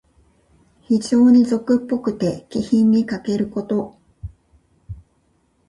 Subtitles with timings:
[0.81, 3.99] 非情に俗っぽくて、気品にかけること。